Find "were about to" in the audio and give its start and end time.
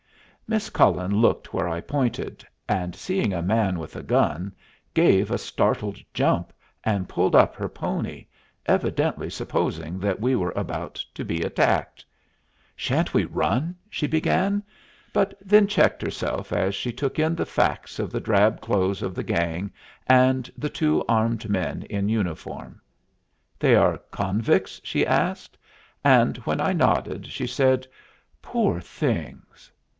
10.35-11.23